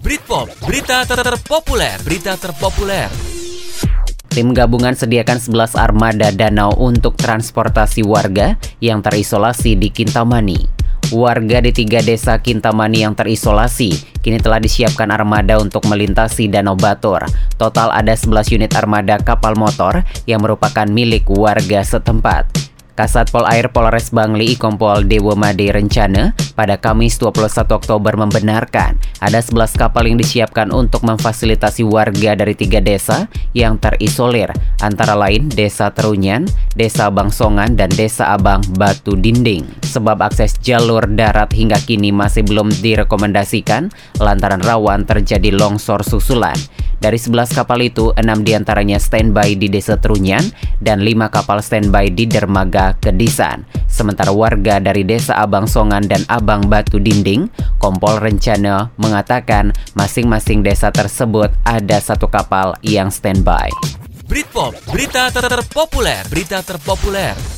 [0.00, 3.12] Britpop, berita ter terpopuler, berita terpopuler.
[4.32, 10.64] Tim gabungan sediakan 11 armada danau untuk transportasi warga yang terisolasi di Kintamani.
[11.12, 17.26] Warga di tiga desa Kintamani yang terisolasi kini telah disiapkan armada untuk melintasi Danau Batur.
[17.58, 22.48] Total ada 11 unit armada kapal motor yang merupakan milik warga setempat.
[22.98, 29.40] Kasat Pol Air Polres Bangli Ikompol Dewa Made Rencana pada Kamis 21 Oktober membenarkan ada
[29.40, 35.92] 11 kapal yang disiapkan untuk memfasilitasi warga dari tiga desa yang terisolir, antara lain Desa
[35.92, 39.68] Terunyan, Desa Bangsongan, dan Desa Abang Batu Dinding.
[39.84, 46.56] Sebab akses jalur darat hingga kini masih belum direkomendasikan lantaran rawan terjadi longsor susulan.
[47.00, 50.44] Dari 11 kapal itu, 6 di antaranya standby di Desa Trunyan
[50.84, 53.64] dan 5 kapal standby di Dermaga Kedisan.
[53.88, 57.48] Sementara warga dari Desa Abang Songan dan Abang Batu Dinding,
[57.80, 63.72] Kompol Rencana mengatakan masing-masing desa tersebut ada satu kapal yang standby.
[64.28, 67.49] Britpop, berita ter terpopuler, berita terpopuler.